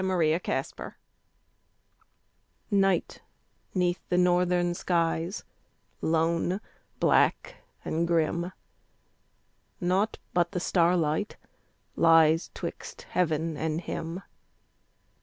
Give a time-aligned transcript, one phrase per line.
[0.03, 0.97] THE CAMPER
[2.71, 3.21] Night
[3.75, 5.43] 'neath the northern skies,
[6.01, 6.59] lone,
[6.99, 8.51] black, and grim:
[9.79, 11.37] Naught but the starlight
[11.95, 14.23] lies 'twixt heaven, and him.